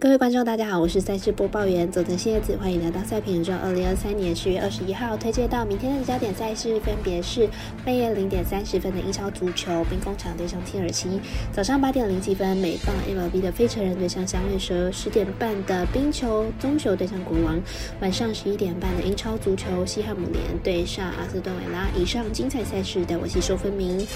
[0.00, 3.52] 各位观众，大家好，我是赛事播报员佐藤蝎子，欢迎来到赛评宇宙。
[3.62, 7.46] 二零二三年十月二十一号，推荐到明天的焦点赛事分别是
[7.84, 11.20] 半夜零点三十分的英超足球，兵工厂对上切尔西；
[11.52, 17.58] 早上八点零七分美棒 MLB 的费城人对上响尾蛇；十点半的冰球棕球对上国王；
[18.00, 21.88] 晚上十一点半的英超足球西汉姆联对上阿斯顿维拉。
[21.94, 24.06] 以上精彩赛事带我细说分明。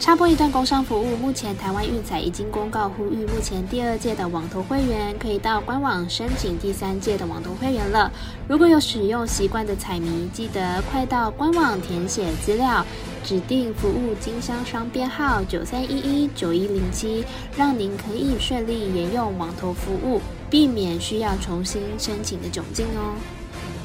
[0.00, 5.33] 插播一段工商服务，目前台湾运彩已经公告呼吁，目前第二届的网投会员可以。
[5.38, 8.10] 到官网申请第三届的网投会员了。
[8.48, 12.84] 如果有使用习惯的彩迷，记得快到官网填写资料，
[13.22, 17.24] 指定服务经销商编号九三一一九一零七，
[17.56, 23.14] 让您可以顺利沿用网投服务，避免需要重新申请的窘境哦。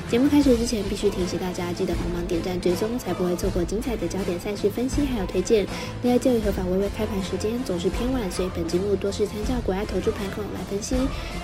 [0.09, 5.67] 节目开始之前，必须提醒大家，记得帮忙点赞追踪，才不会错过精彩的焦点赛事分析还有推荐。
[6.01, 10.95] 另外，鉴于合法微微开盘时间总是偏晚，所以本节目多是参照国外投注盘口来分析。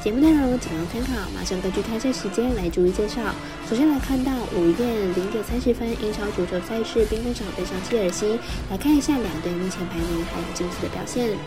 [0.03, 3.21] 节目内容仅供参考，马上根据开赛时间来逐一介绍。
[3.69, 8.39] 首先来看到午夜零点三十分，英超足球赛事，兵工厂对上切尔西。
[8.71, 11.37] 来看一下两队目前排名还有近期的表现。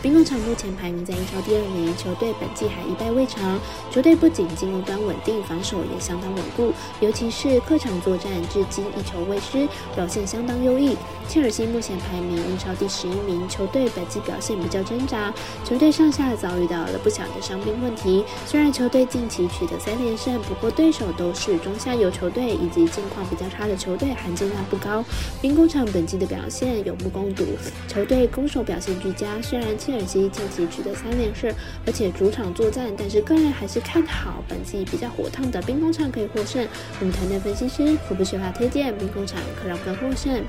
[0.00, 3.58] 兵工厂目前排名在英超第二名，球队本季还一败未尝。
[3.90, 10.96] 球队不仅进攻端稳定，防守也相当稳固，尤其是客场作战，至今一球未失，表现相当优异。
[11.26, 18.24] 切尔西目前排名英超第十一名，球队本季表现比较挣扎，球队上下遭遇到了不小的伤病问题。
[18.46, 25.04] 虽然球队近期取得三连胜，不过对手都是中下游球队以及近况比较差的球队，含金量不高。
[25.42, 27.44] 兵工厂本季的表现有目共睹，
[27.88, 29.66] 球队攻守表现俱佳，虽然。
[29.88, 31.50] 切尔西近期取得三连胜，
[31.86, 36.62] 而且主场作战，但是个人还是看好本季比较火烫的兵工厂可以获胜。
[37.00, 40.44] 我们团队分析师可不缺乏推荐兵工厂可让分获胜。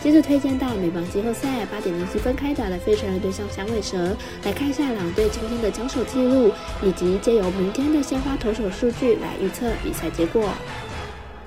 [0.00, 10.50] 接着推荐到美邦季后赛八点零七分开打的费城人对上响尾蛇，来看一下两队今天的交手记录，以及借由明天的先发投手数据来预测比赛结果。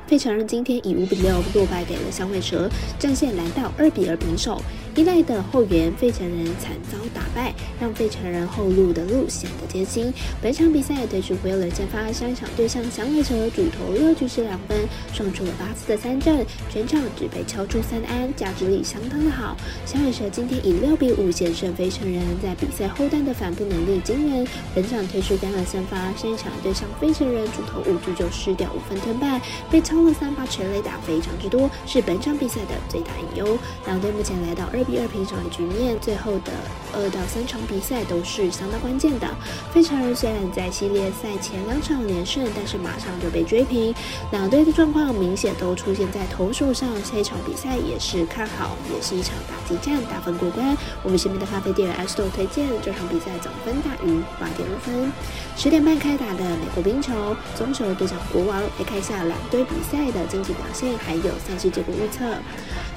[0.08, 4.62] 费城人今天以五比六落败给了响尾蛇，战线来到二比二平手。
[4.95, 10.12] 依赖的后援费城人惨遭打败，让费城人后路的路显得艰辛。
[10.41, 14.75] 本场比赛对主回了先发三场对上响尾蛇，主投六局失两分，
[15.13, 19.56] 送出了八次的三振，全场只被敲出三安，价值力相当的好。
[19.85, 24.47] 响尾蛇今天以六比五险胜费城人，在比赛后段的反扑能力惊人。
[24.74, 29.39] 本场推出单了三发，上一场对上费城人主投五局就失掉五分吞败，
[29.69, 33.56] 被超了三发全垒打非常之多，是本场比赛的最大隐忧。
[33.85, 34.88] 两队目前来到二。
[34.88, 36.53] 比二平手的局面，最后的
[36.94, 39.28] 二到三场比赛都是相当关键的。
[39.74, 43.94] 费城人虽然在系列赛前两场连胜，但是马上就被追平。
[44.31, 50.78] 两队的状况明显都出现在投手上，下一场比赛也是看好，也是一场打击战，打分过关。
[51.03, 55.12] 我们身边的咖啡店 S 豆推荐这场比赛总分大于八点五分。
[55.57, 62.25] 十点半开打的美国冰球棕球对上国王，来看一下两队比赛的经济表现，还有赛事结果预测。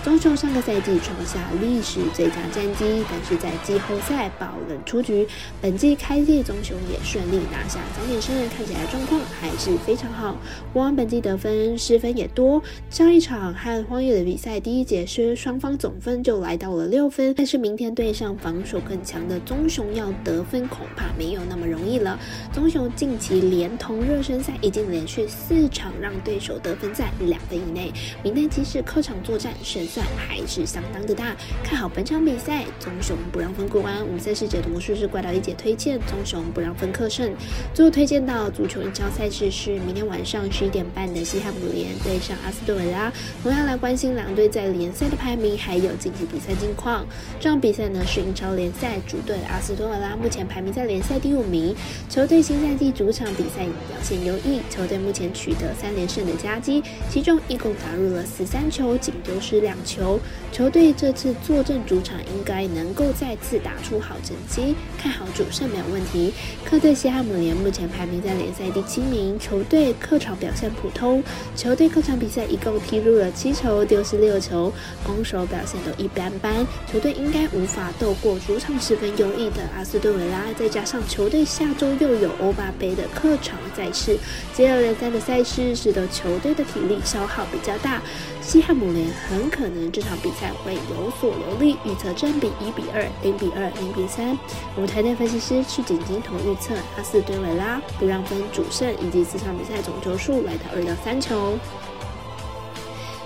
[0.03, 5.29] 棕球上个赛季创下历史最佳战绩，但是在季后赛爆冷出局。
[5.61, 10.39] 本季开季棕熊也顺利拿下三连胜，看起来状况还是非常好。
[10.73, 22.19] 国王本季得分失分也多，上一场和荒野的比赛第一节是双方总分就来到了六分，但是明天对上防守更强的棕熊要得分恐怕没有那么容易了。
[22.55, 29.90] 棕熊近期连同热身赛已经连续四场让对手得分在两分以内，明天即使客场作战胜。
[29.91, 31.35] 算还是相当的大，
[31.65, 34.01] 看好本场比赛，棕熊不让分过关。
[34.07, 37.35] 我们赛事解读魔术是怪盗一姐推荐棕熊不让分客胜。
[37.75, 43.13] 最后推荐到足球英超赛事是明天晚上十一点半的西汉姆联对上阿斯顿维拉，
[43.43, 47.05] 同样来关心两队在联赛的排名还有近期比赛近况。
[47.41, 51.75] 这场比赛呢是英超联赛主队阿斯顿维拉，目前排名在联赛第五名。
[52.09, 56.81] 球队新赛季主场比赛表现优异，球队目前取得三连胜的佳绩，
[57.11, 59.77] 其中一共打入了十三球，仅丢失两。
[59.85, 60.21] 球
[60.53, 66.35] 球队这次坐镇主场，应该能够再次打出好成绩，看好主胜没有问题。
[66.65, 71.23] 客队西汉姆联目前排名在联赛第七名，球队客场表现普通，
[71.57, 74.71] 球队客场比赛一共踢入了七球，丢失六球，
[75.03, 80.43] 攻守表现都一般般，球队应该无法斗过主场十分优异的阿斯顿维拉。
[80.59, 84.19] 再加上球队下周又有欧巴杯的客场赛事，
[84.53, 88.03] 接二连三的赛事使得球队的体力消耗比较大，
[88.43, 89.70] 西汉姆联很可。
[89.71, 94.37] 可能这场比赛会有所留力，预测正比一比二、零比二、零比三。
[94.75, 101.57] 我们台内分析师去景金同预测阿斯顿维拉不让分主胜，以及四场比赛总球数来到二到三球。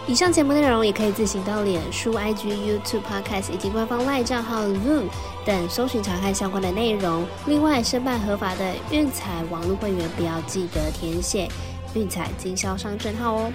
[0.07, 5.05] 以上节目内容也可以自行到脸书、IG、YouTube、Podcast 以及官方外账号 Zoom
[5.47, 7.25] 等搜寻查看相关的内容。
[7.47, 11.49] 另外，申办合法的运彩网络会员，不要记得填写
[11.95, 13.53] 运彩经销商证号哦。